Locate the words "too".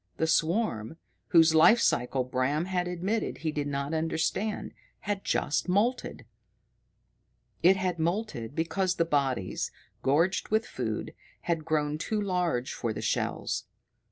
11.99-12.19